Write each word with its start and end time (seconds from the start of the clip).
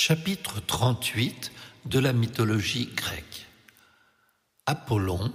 Chapitre 0.00 0.60
38 0.64 1.50
de 1.86 1.98
la 1.98 2.12
mythologie 2.12 2.88
grecque. 2.94 3.48
Apollon, 4.64 5.32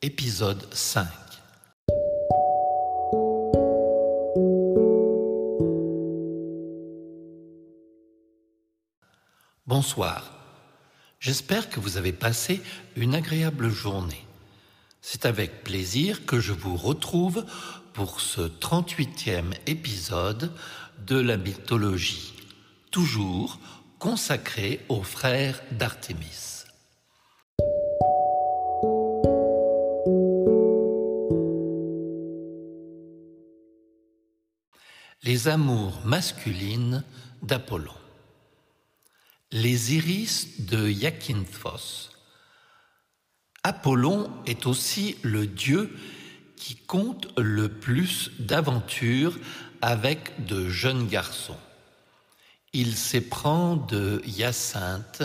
épisode 0.00 0.66
5. 0.72 1.06
Bonsoir. 9.66 10.32
J'espère 11.20 11.68
que 11.68 11.78
vous 11.78 11.98
avez 11.98 12.14
passé 12.14 12.62
une 12.96 13.14
agréable 13.14 13.68
journée. 13.68 14.24
C'est 15.02 15.26
avec 15.26 15.64
plaisir 15.64 16.24
que 16.24 16.40
je 16.40 16.54
vous 16.54 16.78
retrouve 16.78 17.44
pour 17.92 18.22
ce 18.22 18.40
38e 18.40 19.52
épisode 19.66 20.50
de 21.06 21.20
la 21.20 21.36
mythologie 21.36 22.35
toujours 22.96 23.60
consacré 23.98 24.80
aux 24.88 25.02
frères 25.02 25.60
d'Artémis. 25.70 26.64
Les 35.22 35.46
amours 35.46 36.00
masculines 36.06 37.04
d'Apollon. 37.42 37.92
Les 39.52 39.94
iris 39.94 40.62
de 40.62 40.88
Iakinthos. 40.88 42.12
Apollon 43.62 44.30
est 44.46 44.64
aussi 44.64 45.18
le 45.20 45.46
dieu 45.46 45.94
qui 46.56 46.76
compte 46.76 47.28
le 47.36 47.68
plus 47.68 48.30
d'aventures 48.38 49.38
avec 49.82 50.46
de 50.46 50.70
jeunes 50.70 51.06
garçons 51.08 51.58
il 52.76 52.94
s'éprend 52.94 53.76
de 53.76 54.20
Hyacinthe, 54.26 55.22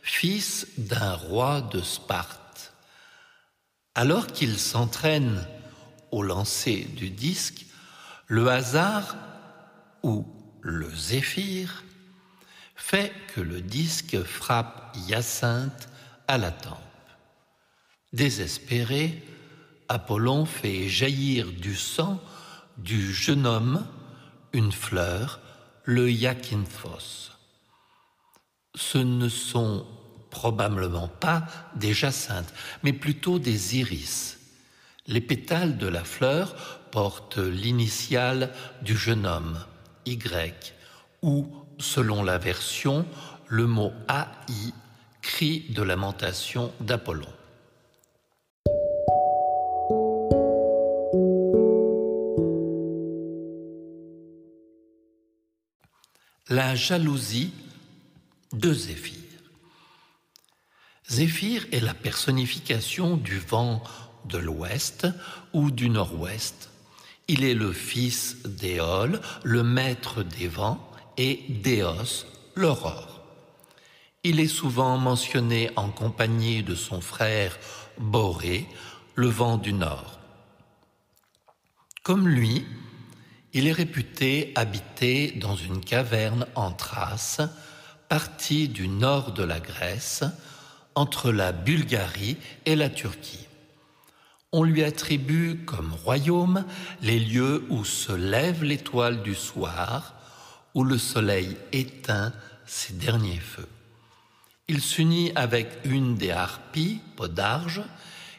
fils 0.00 0.66
d'un 0.78 1.12
roi 1.12 1.60
de 1.60 1.82
Sparte. 1.82 2.72
Alors 3.94 4.26
qu'il 4.28 4.58
s'entraîne 4.58 5.46
au 6.10 6.22
lancer 6.22 6.88
du 6.96 7.10
disque, 7.10 7.66
le 8.26 8.48
hasard 8.48 9.16
ou 10.02 10.24
le 10.62 10.88
zéphyr 10.96 11.84
fait 12.74 13.12
que 13.34 13.42
le 13.42 13.60
disque 13.60 14.22
frappe 14.22 14.96
Hyacinthe 14.96 15.90
à 16.26 16.38
la 16.38 16.50
tempe. 16.50 16.78
Désespéré, 18.14 19.22
Apollon 19.90 20.46
fait 20.46 20.88
jaillir 20.88 21.52
du 21.52 21.76
sang 21.76 22.18
du 22.78 23.12
jeune 23.12 23.46
homme 23.46 23.86
une 24.54 24.72
fleur 24.72 25.40
le 25.88 26.10
yakinthos. 26.10 27.32
Ce 28.74 28.98
ne 28.98 29.30
sont 29.30 29.86
probablement 30.28 31.08
pas 31.08 31.46
des 31.76 31.94
jacinthes, 31.94 32.52
mais 32.82 32.92
plutôt 32.92 33.38
des 33.38 33.78
iris. 33.78 34.38
Les 35.06 35.22
pétales 35.22 35.78
de 35.78 35.86
la 35.86 36.04
fleur 36.04 36.54
portent 36.90 37.38
l'initiale 37.38 38.52
du 38.82 38.98
jeune 38.98 39.24
homme, 39.24 39.64
Y, 40.04 40.74
ou, 41.22 41.48
selon 41.78 42.22
la 42.22 42.36
version, 42.36 43.06
le 43.46 43.66
mot 43.66 43.94
AI, 44.10 44.74
cri 45.22 45.64
de 45.70 45.80
lamentation 45.80 46.70
d'Apollon. 46.80 47.32
La 56.48 56.74
jalousie 56.74 57.52
de 58.52 58.72
Zéphyr. 58.72 59.14
Zéphyr 61.08 61.66
est 61.72 61.80
la 61.80 61.94
personnification 61.94 63.16
du 63.16 63.38
vent 63.38 63.82
de 64.24 64.38
l'ouest 64.38 65.06
ou 65.52 65.70
du 65.70 65.90
nord-ouest. 65.90 66.70
Il 67.28 67.44
est 67.44 67.54
le 67.54 67.72
fils 67.72 68.42
d'Éole, 68.44 69.20
le 69.42 69.62
maître 69.62 70.22
des 70.22 70.48
vents, 70.48 70.84
et 71.18 71.44
d'Éos, 71.48 72.26
l'aurore. 72.54 73.22
Il 74.24 74.40
est 74.40 74.48
souvent 74.48 74.96
mentionné 74.98 75.70
en 75.76 75.90
compagnie 75.90 76.62
de 76.62 76.74
son 76.74 77.00
frère 77.00 77.58
Boré, 77.98 78.66
le 79.14 79.28
vent 79.28 79.58
du 79.58 79.72
nord. 79.72 80.18
Comme 82.02 82.28
lui, 82.28 82.64
il 83.58 83.66
est 83.66 83.72
réputé 83.72 84.52
habiter 84.54 85.32
dans 85.32 85.56
une 85.56 85.80
caverne 85.80 86.46
en 86.54 86.70
Thrace, 86.70 87.40
partie 88.08 88.68
du 88.68 88.86
nord 88.86 89.32
de 89.32 89.42
la 89.42 89.58
Grèce, 89.58 90.22
entre 90.94 91.32
la 91.32 91.50
Bulgarie 91.50 92.36
et 92.66 92.76
la 92.76 92.88
Turquie. 92.88 93.48
On 94.52 94.62
lui 94.62 94.84
attribue 94.84 95.64
comme 95.64 95.92
royaume 95.92 96.64
les 97.02 97.18
lieux 97.18 97.66
où 97.68 97.84
se 97.84 98.12
lève 98.12 98.62
l'étoile 98.62 99.24
du 99.24 99.34
soir, 99.34 100.14
où 100.74 100.84
le 100.84 100.96
soleil 100.96 101.56
éteint 101.72 102.32
ses 102.64 102.92
derniers 102.92 103.40
feux. 103.40 103.68
Il 104.68 104.80
s'unit 104.80 105.32
avec 105.34 105.66
une 105.82 106.14
des 106.14 106.30
harpies, 106.30 107.00
Podarge, 107.16 107.82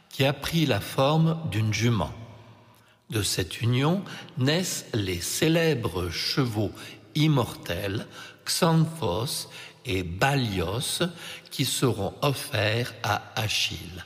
qui 0.07 0.24
a 0.24 0.31
pris 0.31 0.66
la 0.66 0.80
forme 0.80 1.38
d'une 1.51 1.74
jument. 1.74 2.13
De 3.09 3.24
cette 3.24 3.62
union 3.62 4.03
naissent 4.38 4.86
les 4.94 5.20
célèbres 5.20 6.09
chevaux 6.09 6.72
immortels 7.16 8.06
Xanthos 8.46 9.50
et 9.86 10.03
Balios 10.03 11.02
qui 11.50 11.66
seront 11.66 12.14
offerts 12.22 12.94
à 13.03 13.31
Achille, 13.36 14.06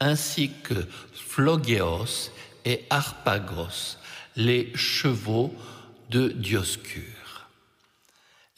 ainsi 0.00 0.50
que 0.62 0.86
Phlogeos 1.12 2.30
et 2.64 2.84
Harpagos, 2.90 3.98
les 4.36 4.72
chevaux 4.74 5.54
de 6.10 6.28
Dioscure. 6.28 7.48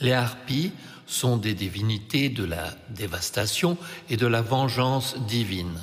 Les 0.00 0.12
harpies 0.12 0.72
sont 1.06 1.37
des 1.38 1.54
divinités 1.54 2.28
de 2.28 2.44
la 2.44 2.75
dévastation 2.91 3.78
et 4.10 4.16
de 4.16 4.27
la 4.27 4.43
vengeance 4.43 5.16
divine, 5.27 5.81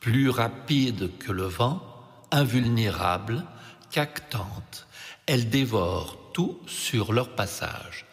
plus 0.00 0.30
rapides 0.30 1.10
que 1.18 1.32
le 1.32 1.44
vent, 1.44 1.91
invulnérables, 2.32 3.44
cactantes, 3.90 4.86
elles 5.26 5.48
dévorent 5.48 6.16
tout 6.32 6.60
sur 6.66 7.12
leur 7.12 7.36
passage, 7.36 8.06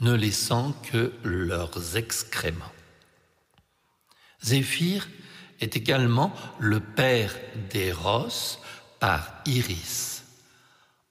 ne 0.00 0.12
laissant 0.12 0.72
que 0.90 1.12
leurs 1.22 1.96
excréments. 1.96 2.72
Zéphyr 4.42 5.08
est 5.60 5.76
également 5.76 6.32
le 6.58 6.80
père 6.80 7.34
d'Eros 7.70 8.58
par 8.98 9.32
Iris. 9.46 10.24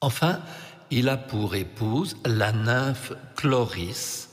Enfin, 0.02 0.42
il 0.92 1.08
a 1.10 1.18
pour 1.18 1.56
épouse 1.56 2.18
la 2.26 2.52
nymphe 2.52 3.14
Chloris, 3.36 4.30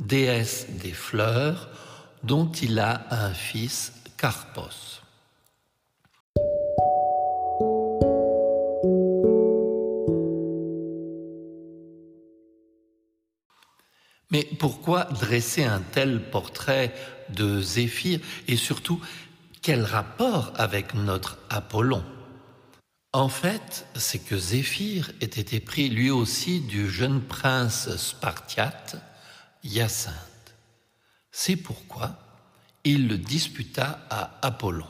déesse 0.00 0.66
des 0.70 0.92
fleurs, 0.92 1.68
dont 2.24 2.50
il 2.50 2.78
a 2.78 3.06
un 3.10 3.32
fils 3.32 3.92
Carpos. 4.16 5.03
Mais 14.34 14.48
pourquoi 14.58 15.04
dresser 15.04 15.62
un 15.62 15.78
tel 15.78 16.20
portrait 16.20 16.92
de 17.28 17.60
Zéphyr 17.60 18.18
et 18.48 18.56
surtout 18.56 19.00
quel 19.62 19.84
rapport 19.84 20.52
avec 20.56 20.94
notre 20.94 21.38
Apollon? 21.50 22.02
En 23.12 23.28
fait, 23.28 23.86
c'est 23.94 24.18
que 24.18 24.36
Zéphyr 24.36 25.12
était 25.20 25.56
épris 25.56 25.88
lui 25.88 26.10
aussi 26.10 26.58
du 26.58 26.90
jeune 26.90 27.20
prince 27.20 27.96
spartiate 27.96 28.96
Hyacinthe. 29.62 30.56
C'est 31.30 31.54
pourquoi 31.54 32.18
il 32.82 33.06
le 33.06 33.18
disputa 33.18 34.04
à 34.10 34.40
Apollon. 34.42 34.88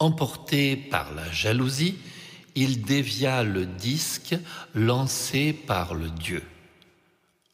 Emporté 0.00 0.76
par 0.76 1.14
la 1.14 1.32
jalousie, 1.32 1.96
il 2.56 2.82
dévia 2.82 3.42
le 3.42 3.64
disque 3.64 4.36
lancé 4.74 5.54
par 5.54 5.94
le 5.94 6.10
dieu. 6.10 6.42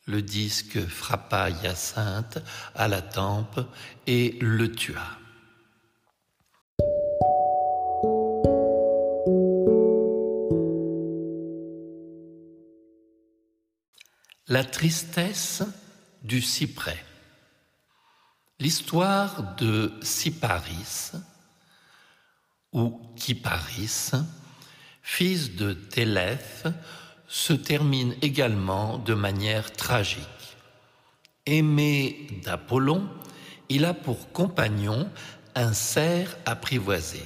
Le 0.06 0.20
disque 0.20 0.84
frappa 0.84 1.50
Hyacinthe 1.50 2.38
à 2.74 2.88
la 2.88 3.02
tempe 3.02 3.60
et 4.06 4.36
le 4.40 4.72
tua. 4.72 5.18
La 14.48 14.64
tristesse 14.64 15.62
du 16.22 16.42
cyprès. 16.42 17.02
L'histoire 18.58 19.54
de 19.54 19.92
Cyparis 20.02 21.12
ou 22.72 23.00
Kyparis, 23.16 24.10
fils 25.00 25.54
de 25.54 25.72
Télèphe, 25.72 26.66
se 27.32 27.54
termine 27.54 28.14
également 28.20 28.98
de 28.98 29.14
manière 29.14 29.72
tragique. 29.72 30.20
Aimé 31.46 32.26
d'Apollon, 32.44 33.08
il 33.70 33.86
a 33.86 33.94
pour 33.94 34.32
compagnon 34.32 35.10
un 35.54 35.72
cerf 35.72 36.36
apprivoisé. 36.44 37.22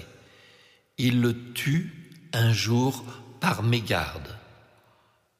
Il 0.97 1.21
le 1.21 1.53
tue 1.55 1.93
un 2.33 2.53
jour 2.53 3.05
par 3.41 3.65
mégarde. 3.65 4.29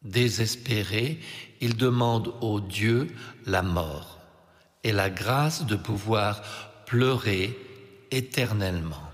Désespéré, 0.03 1.21
il 1.61 1.77
demande 1.77 2.35
au 2.41 2.61
Dieu 2.61 3.15
la 3.47 3.63
mort 3.63 4.19
et 4.83 4.91
la 4.91 5.11
grâce 5.11 5.65
de 5.65 5.77
pouvoir 5.77 6.43
pleurer 6.87 7.57
éternellement. 8.11 9.11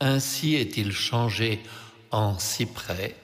Ainsi 0.00 0.56
est-il 0.56 0.90
changé 0.90 1.62
en 2.10 2.40
cyprès, 2.40 3.14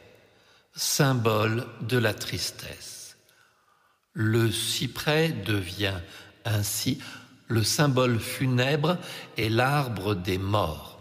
symbole 0.79 1.67
de 1.81 1.99
la 1.99 2.15
tristesse. 2.15 3.17
Le 4.13 4.53
cyprès 4.53 5.31
devient 5.31 6.01
ainsi 6.45 7.03
le 7.49 7.65
symbole 7.65 8.21
funèbre 8.21 8.97
et 9.37 9.49
l'arbre 9.49 10.15
des 10.15 10.39
morts. 10.39 10.99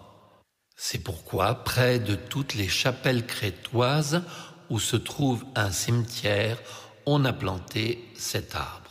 C'est 0.76 1.04
pourquoi, 1.04 1.64
près 1.64 2.00
de 2.00 2.16
toutes 2.16 2.56
les 2.56 2.68
chapelles 2.68 3.28
crétoises 3.28 4.24
où 4.72 4.80
se 4.80 4.96
trouve 4.96 5.46
un 5.56 5.72
cimetière, 5.72 6.58
on 7.06 7.24
a 7.24 7.34
planté 7.34 8.04
cet 8.16 8.56
arbre. 8.56 8.87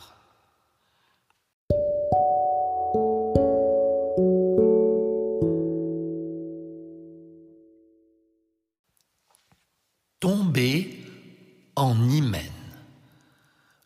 Tombé 10.19 11.05
en 11.75 12.09
hymen. 12.09 12.51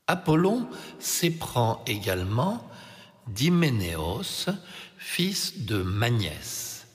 Apollon 0.07 0.65
s'éprend 0.97 1.83
également 1.85 2.65
d'Hyménéos, 3.27 4.47
fils 4.97 5.65
de 5.65 5.81
Magnès. 5.81 6.87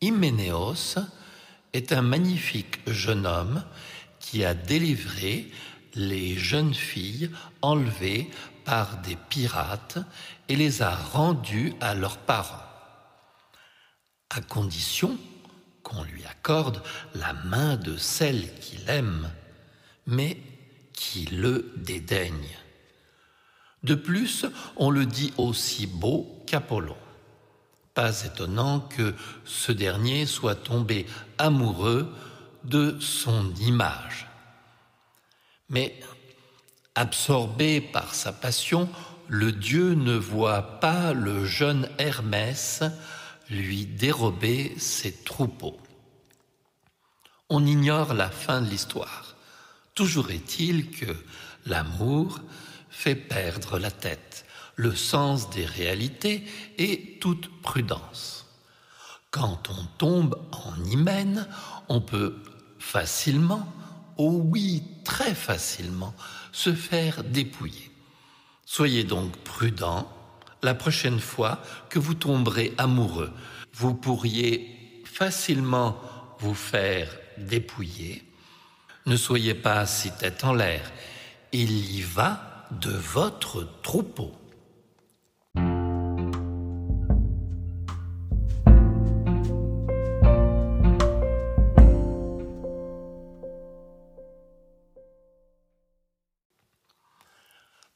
Hyménéos 0.00 0.98
est 1.72 1.92
un 1.92 2.02
magnifique 2.02 2.80
jeune 2.88 3.26
homme 3.26 3.64
qui 4.18 4.44
a 4.44 4.54
délivré 4.54 5.48
les 5.94 6.36
jeunes 6.36 6.74
filles 6.74 7.30
enlevées 7.60 8.28
par 8.64 9.02
des 9.02 9.16
pirates 9.28 9.98
et 10.48 10.56
les 10.56 10.82
a 10.82 10.96
rendues 10.96 11.74
à 11.80 11.94
leurs 11.94 12.18
parents, 12.18 12.66
à 14.30 14.40
condition 14.40 15.16
qu'on 15.92 16.04
lui 16.04 16.24
accorde 16.24 16.82
la 17.14 17.32
main 17.44 17.76
de 17.76 17.96
celle 17.96 18.52
qu'il 18.60 18.88
aime, 18.88 19.30
mais 20.06 20.38
qui 20.92 21.26
le 21.26 21.72
dédaigne. 21.76 22.56
De 23.82 23.94
plus, 23.94 24.46
on 24.76 24.90
le 24.90 25.06
dit 25.06 25.32
aussi 25.36 25.86
beau 25.86 26.42
qu'Apollon. 26.46 26.96
Pas 27.94 28.24
étonnant 28.24 28.80
que 28.80 29.14
ce 29.44 29.72
dernier 29.72 30.24
soit 30.24 30.54
tombé 30.54 31.06
amoureux 31.38 32.10
de 32.64 32.96
son 33.00 33.52
image. 33.56 34.28
Mais 35.68 35.98
absorbé 36.94 37.80
par 37.80 38.14
sa 38.14 38.32
passion, 38.32 38.88
le 39.28 39.52
dieu 39.52 39.94
ne 39.94 40.14
voit 40.14 40.80
pas 40.80 41.12
le 41.12 41.44
jeune 41.44 41.88
Hermès 41.98 42.82
lui 43.52 43.86
dérober 43.86 44.74
ses 44.78 45.12
troupeaux. 45.12 45.78
On 47.48 47.64
ignore 47.66 48.14
la 48.14 48.30
fin 48.30 48.62
de 48.62 48.68
l'histoire. 48.68 49.36
Toujours 49.94 50.30
est-il 50.30 50.90
que 50.90 51.14
l'amour 51.66 52.40
fait 52.88 53.14
perdre 53.14 53.78
la 53.78 53.90
tête, 53.90 54.46
le 54.76 54.94
sens 54.94 55.50
des 55.50 55.66
réalités 55.66 56.44
et 56.78 57.18
toute 57.20 57.60
prudence. 57.60 58.46
Quand 59.30 59.68
on 59.70 59.84
tombe 59.98 60.36
en 60.52 60.82
hymen, 60.84 61.46
on 61.88 62.00
peut 62.00 62.36
facilement, 62.78 63.70
oh 64.16 64.40
oui, 64.44 64.82
très 65.04 65.34
facilement, 65.34 66.14
se 66.52 66.72
faire 66.74 67.22
dépouiller. 67.22 67.90
Soyez 68.64 69.04
donc 69.04 69.36
prudent 69.38 70.10
la 70.62 70.74
prochaine 70.74 71.20
fois 71.20 71.58
que 71.88 71.98
vous 71.98 72.14
tomberez 72.14 72.72
amoureux. 72.78 73.32
Vous 73.74 73.94
pourriez 73.94 75.02
facilement 75.04 75.96
vous 76.38 76.54
faire 76.54 77.08
dépouiller. 77.38 78.22
Ne 79.06 79.16
soyez 79.16 79.54
pas 79.54 79.84
si 79.86 80.10
tête 80.12 80.44
en 80.44 80.54
l'air. 80.54 80.90
Il 81.52 81.72
y 81.96 82.02
va 82.02 82.66
de 82.70 82.90
votre 82.90 83.66
troupeau. 83.82 84.32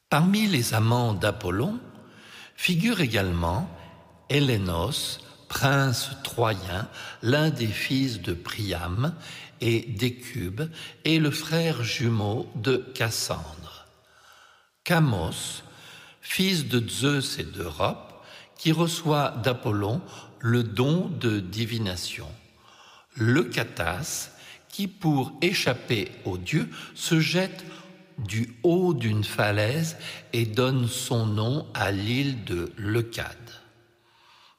Parmi 0.09 0.47
les 0.47 0.73
amants 0.73 1.13
d'Apollon 1.13 1.79
figure 2.57 2.99
également 2.99 3.69
Hélénos, 4.29 5.19
prince 5.47 6.09
troyen, 6.23 6.89
l'un 7.21 7.49
des 7.49 7.67
fils 7.67 8.21
de 8.21 8.33
Priam 8.33 9.15
et 9.61 9.81
d'Écube, 9.81 10.63
et 11.05 11.19
le 11.19 11.31
frère 11.31 11.83
jumeau 11.83 12.51
de 12.55 12.77
Cassandre. 12.93 13.85
Camos, 14.83 15.63
fils 16.19 16.67
de 16.67 16.85
Zeus 16.89 17.39
et 17.39 17.43
d'Europe, 17.43 18.25
qui 18.57 18.73
reçoit 18.73 19.31
d'Apollon 19.43 20.01
le 20.39 20.63
don 20.63 21.07
de 21.07 21.39
divination. 21.39 22.27
Le 23.15 23.43
Catas, 23.43 24.31
qui 24.67 24.87
pour 24.87 25.33
échapper 25.41 26.11
aux 26.25 26.37
dieux 26.37 26.69
se 26.95 27.19
jette 27.19 27.63
du 28.17 28.55
haut 28.63 28.93
d'une 28.93 29.23
falaise 29.23 29.97
et 30.33 30.45
donne 30.45 30.87
son 30.87 31.25
nom 31.25 31.67
à 31.73 31.91
l'île 31.91 32.43
de 32.45 32.71
Leucade. 32.77 33.35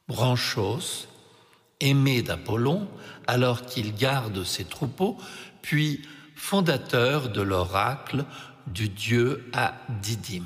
Branchos, 0.07 1.07
aimé 1.81 2.23
d'Apollon 2.23 2.89
alors 3.27 3.67
qu'il 3.67 3.95
garde 3.95 4.45
ses 4.45 4.65
troupeaux, 4.65 5.19
puis 5.63 6.03
fondateur 6.35 7.31
de 7.31 7.43
l'oracle 7.43 8.25
du 8.67 8.89
dieu 8.89 9.51
à 9.53 9.75
Didyme. 10.03 10.45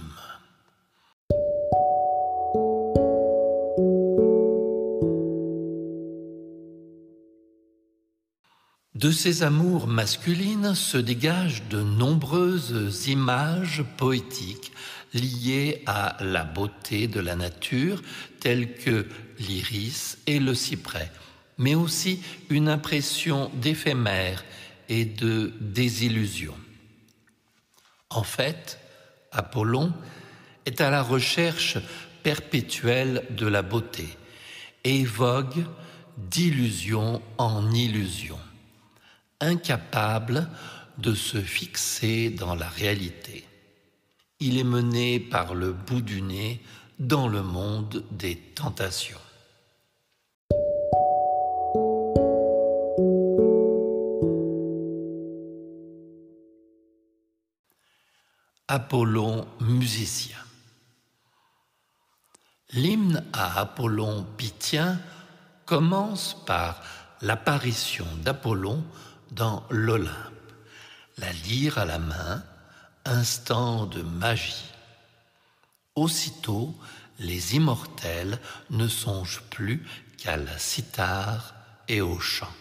De 9.03 9.11
ces 9.11 9.43
amours 9.43 9.89
masculines 9.89 10.77
se 10.77 10.97
dégagent 10.97 11.65
de 11.69 11.83
nombreuses 11.83 13.09
images 13.09 13.83
poétiques 13.97 14.71
liées 15.13 15.83
à 15.87 16.17
la 16.21 16.45
beauté 16.45 17.09
de 17.09 17.19
la 17.19 17.35
nature, 17.35 18.01
telles 18.39 18.77
que 18.77 19.09
l'iris 19.41 20.19
et 20.29 20.39
le 20.39 20.55
cyprès, 20.55 21.11
mais 21.59 21.75
aussi 21.75 22.23
une 22.49 22.69
impression 22.69 23.51
d'éphémère 23.61 24.45
et 24.89 25.05
de 25.05 25.53
désillusion. 25.61 26.55
En 28.09 28.23
fait, 28.23 28.79
Apollon 29.33 29.93
est 30.65 30.81
à 30.81 30.91
la 30.91 31.03
recherche 31.03 31.77
perpétuelle 32.23 33.25
de 33.31 33.49
la 33.49 33.63
beauté 33.63 34.07
et 34.85 35.05
vogue 35.05 35.65
d'illusion 36.19 37.21
en 37.37 37.69
illusion, 37.73 38.39
incapable 39.43 40.49
de 40.99 41.15
se 41.15 41.41
fixer 41.41 42.31
dans 42.31 42.55
la 42.55 42.69
réalité. 42.69 43.47
Il 44.41 44.59
est 44.59 44.65
mené 44.65 45.21
par 45.21 45.55
le 45.55 45.73
bout 45.73 46.01
du 46.01 46.23
nez 46.23 46.63
dans 46.99 47.29
le 47.29 47.43
monde 47.43 48.05
des 48.11 48.37
tentations. 48.37 49.19
Apollon 58.69 59.47
musicien. 59.61 60.39
L'hymne 62.71 63.25
à 63.35 63.61
Apollon 63.61 64.25
Pythien 64.39 64.99
commence 65.67 66.37
par 66.47 66.81
l'apparition 67.21 68.07
d'Apollon 68.23 68.83
dans 69.33 69.65
l'Olympe, 69.71 70.11
la 71.19 71.33
lyre 71.33 71.79
à 71.79 71.85
la 71.85 71.99
main, 71.99 72.43
instant 73.05 73.87
de 73.87 74.03
magie. 74.03 74.73
Aussitôt, 75.95 76.75
les 77.19 77.57
immortels 77.57 78.39
ne 78.71 78.89
songent 78.89 79.43
plus 79.51 79.85
qu'à 80.19 80.37
la 80.37 80.59
cithare 80.59 81.55
et 81.89 82.01
au 82.01 82.19
chant. 82.21 82.53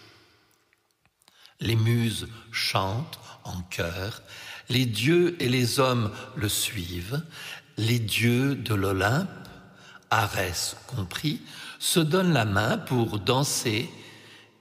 Les 1.59 1.75
muses 1.75 2.27
chantent 2.51 3.19
en 3.43 3.61
chœur 3.63 4.21
les 4.71 4.85
dieux 4.85 5.35
et 5.39 5.49
les 5.49 5.79
hommes 5.79 6.11
le 6.35 6.47
suivent, 6.47 7.21
les 7.77 7.99
dieux 7.99 8.55
de 8.55 8.73
l'Olympe, 8.73 9.29
Arès 10.09 10.77
compris, 10.87 11.41
se 11.79 11.99
donnent 11.99 12.33
la 12.33 12.45
main 12.45 12.77
pour 12.77 13.19
danser 13.19 13.89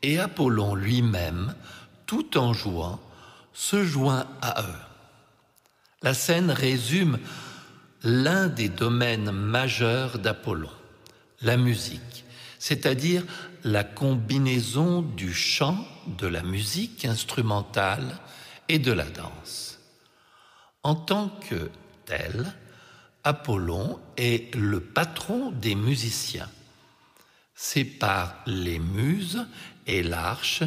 et 0.03 0.19
Apollon 0.19 0.75
lui-même, 0.75 1.55
tout 2.11 2.39
en 2.39 2.53
jouant, 2.53 2.99
se 3.53 3.85
joint 3.85 4.27
à 4.43 4.63
eux. 4.63 4.83
La 6.03 6.13
scène 6.13 6.51
résume 6.51 7.21
l'un 8.03 8.49
des 8.49 8.69
domaines 8.69 9.31
majeurs 9.31 10.19
d'Apollon, 10.19 10.73
la 11.41 11.57
musique, 11.57 12.25
c'est-à-dire 12.59 13.23
la 13.63 13.85
combinaison 13.85 15.03
du 15.03 15.33
chant, 15.33 15.87
de 16.19 16.27
la 16.27 16.43
musique 16.43 17.05
instrumentale 17.05 18.19
et 18.69 18.81
de 18.81 18.91
la 18.91 19.09
danse. 19.09 19.79
En 20.83 20.97
tant 20.97 21.29
que 21.49 21.71
tel, 22.07 22.53
Apollon 23.23 24.01
est 24.17 24.53
le 24.57 24.81
patron 24.81 25.53
des 25.53 25.77
musiciens. 25.77 26.51
C'est 27.55 27.85
par 27.85 28.35
les 28.47 28.81
muses 28.81 29.47
et 29.87 30.03
l'arche 30.03 30.65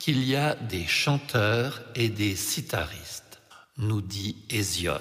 qu'il 0.00 0.24
y 0.24 0.34
a 0.34 0.54
des 0.54 0.86
chanteurs 0.86 1.82
et 1.94 2.08
des 2.08 2.34
citaristes, 2.34 3.40
nous 3.76 4.00
dit 4.00 4.36
Hésiode. 4.48 4.98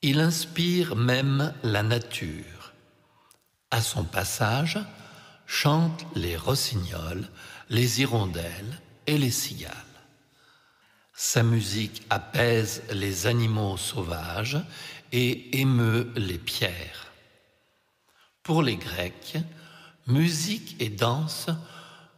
Il 0.00 0.20
inspire 0.20 0.96
même 0.96 1.52
la 1.62 1.82
nature. 1.82 2.72
À 3.70 3.82
son 3.82 4.04
passage, 4.04 4.78
chantent 5.46 6.06
les 6.14 6.36
rossignols, 6.36 7.28
les 7.68 8.00
hirondelles 8.00 8.80
et 9.06 9.18
les 9.18 9.30
cigales. 9.30 9.95
Sa 11.18 11.42
musique 11.42 12.02
apaise 12.10 12.82
les 12.92 13.26
animaux 13.26 13.78
sauvages 13.78 14.58
et 15.12 15.58
émeut 15.58 16.12
les 16.14 16.36
pierres. 16.36 17.06
Pour 18.42 18.62
les 18.62 18.76
Grecs, 18.76 19.38
musique 20.06 20.76
et 20.78 20.90
danse 20.90 21.46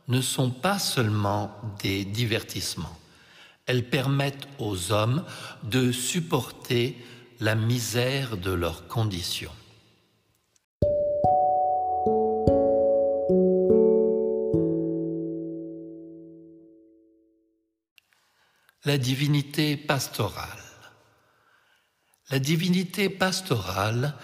ne 0.08 0.20
sont 0.20 0.50
pas 0.50 0.80
seulement 0.80 1.54
des 1.80 2.04
divertissements. 2.04 2.98
Elles 3.66 3.88
permettent 3.88 4.48
aux 4.58 4.90
hommes 4.90 5.24
de 5.62 5.92
supporter 5.92 6.98
la 7.38 7.54
misère 7.54 8.36
de 8.36 8.50
leurs 8.50 8.88
conditions. 8.88 9.54
La 18.88 18.96
divinité 18.96 19.76
pastorale. 19.76 20.64
La 22.30 22.38
divinité 22.38 23.10
pastorale 23.10 24.14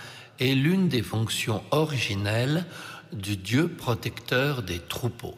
est 0.40 0.54
l'une 0.54 0.88
des 0.88 1.02
fonctions 1.02 1.62
originelles 1.70 2.64
du 3.12 3.36
Dieu 3.36 3.68
protecteur 3.68 4.62
des 4.62 4.78
troupeaux. 4.78 5.36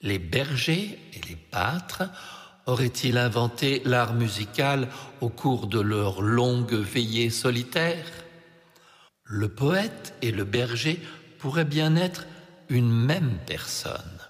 Les 0.00 0.20
bergers 0.20 0.96
et 1.12 1.28
les 1.28 1.34
pâtres 1.34 2.04
Auraient-ils 2.66 3.18
inventé 3.18 3.82
l'art 3.84 4.14
musical 4.14 4.88
au 5.20 5.28
cours 5.28 5.66
de 5.66 5.80
leur 5.80 6.22
longue 6.22 6.74
veillée 6.74 7.30
solitaire? 7.30 8.06
Le 9.24 9.48
poète 9.48 10.14
et 10.22 10.30
le 10.30 10.44
berger 10.44 11.00
pourraient 11.40 11.64
bien 11.64 11.96
être 11.96 12.26
une 12.68 12.92
même 12.92 13.40
personne, 13.44 14.20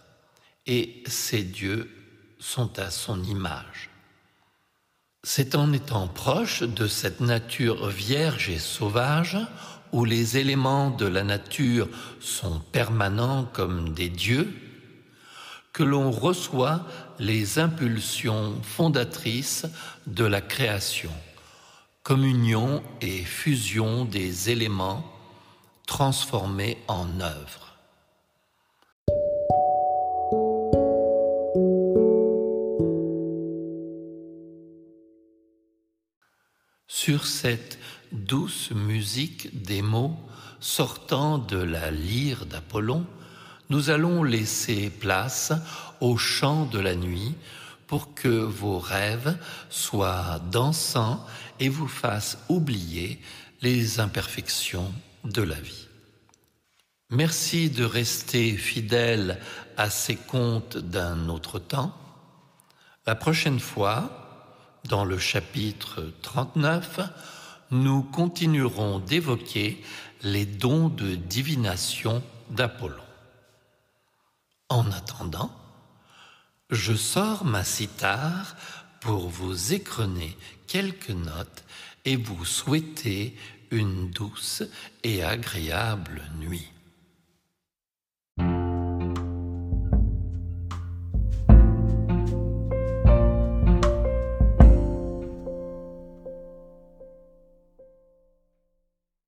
et 0.64 1.02
ces 1.06 1.42
dieux 1.42 2.03
sont 2.38 2.78
à 2.78 2.90
son 2.90 3.22
image. 3.24 3.90
C'est 5.22 5.54
en 5.54 5.72
étant 5.72 6.06
proche 6.06 6.62
de 6.62 6.86
cette 6.86 7.20
nature 7.20 7.88
vierge 7.88 8.50
et 8.50 8.58
sauvage, 8.58 9.38
où 9.92 10.04
les 10.04 10.36
éléments 10.36 10.90
de 10.90 11.06
la 11.06 11.22
nature 11.22 11.88
sont 12.20 12.60
permanents 12.72 13.44
comme 13.44 13.94
des 13.94 14.08
dieux, 14.08 14.52
que 15.72 15.82
l'on 15.82 16.10
reçoit 16.10 16.84
les 17.18 17.58
impulsions 17.58 18.60
fondatrices 18.62 19.66
de 20.06 20.24
la 20.24 20.40
création, 20.40 21.12
communion 22.02 22.82
et 23.00 23.22
fusion 23.22 24.04
des 24.04 24.50
éléments 24.50 25.04
transformés 25.86 26.78
en 26.86 27.20
œuvre. 27.20 27.73
Sur 37.04 37.26
cette 37.26 37.78
douce 38.12 38.70
musique 38.70 39.60
des 39.60 39.82
mots 39.82 40.18
sortant 40.58 41.36
de 41.36 41.58
la 41.58 41.90
lyre 41.90 42.46
d'Apollon, 42.46 43.04
nous 43.68 43.90
allons 43.90 44.22
laisser 44.22 44.88
place 44.88 45.52
au 46.00 46.16
chant 46.16 46.64
de 46.64 46.78
la 46.78 46.94
nuit 46.94 47.34
pour 47.88 48.14
que 48.14 48.28
vos 48.28 48.78
rêves 48.78 49.36
soient 49.68 50.40
dansants 50.50 51.22
et 51.60 51.68
vous 51.68 51.88
fassent 51.88 52.38
oublier 52.48 53.20
les 53.60 54.00
imperfections 54.00 54.90
de 55.24 55.42
la 55.42 55.60
vie. 55.60 55.88
Merci 57.10 57.68
de 57.68 57.84
rester 57.84 58.56
fidèle 58.56 59.40
à 59.76 59.90
ces 59.90 60.16
contes 60.16 60.78
d'un 60.78 61.28
autre 61.28 61.58
temps. 61.58 61.94
La 63.06 63.14
prochaine 63.14 63.60
fois, 63.60 64.23
dans 64.88 65.04
le 65.04 65.18
chapitre 65.18 66.12
39, 66.22 67.00
nous 67.70 68.02
continuerons 68.02 68.98
d'évoquer 68.98 69.82
les 70.22 70.46
dons 70.46 70.88
de 70.88 71.14
divination 71.14 72.22
d'Apollon. 72.50 73.02
En 74.68 74.90
attendant, 74.92 75.50
je 76.70 76.94
sors 76.94 77.44
ma 77.44 77.64
cithare 77.64 78.56
pour 79.00 79.28
vous 79.28 79.72
écrener 79.72 80.36
quelques 80.66 81.10
notes 81.10 81.64
et 82.04 82.16
vous 82.16 82.44
souhaiter 82.44 83.36
une 83.70 84.10
douce 84.10 84.62
et 85.02 85.22
agréable 85.22 86.22
nuit. 86.38 86.73